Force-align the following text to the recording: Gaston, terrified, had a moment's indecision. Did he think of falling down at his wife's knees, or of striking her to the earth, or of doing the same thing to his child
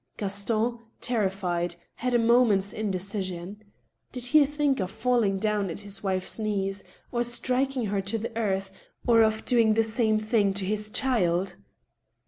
Gaston, 0.17 0.79
terrified, 0.99 1.75
had 1.97 2.15
a 2.15 2.17
moment's 2.17 2.73
indecision. 2.73 3.61
Did 4.11 4.25
he 4.25 4.43
think 4.47 4.79
of 4.79 4.89
falling 4.89 5.37
down 5.37 5.69
at 5.69 5.81
his 5.81 6.01
wife's 6.01 6.39
knees, 6.39 6.83
or 7.11 7.19
of 7.19 7.27
striking 7.27 7.85
her 7.85 8.01
to 8.01 8.17
the 8.17 8.35
earth, 8.35 8.71
or 9.05 9.21
of 9.21 9.45
doing 9.45 9.75
the 9.75 9.83
same 9.83 10.17
thing 10.17 10.55
to 10.55 10.65
his 10.65 10.89
child 10.89 11.55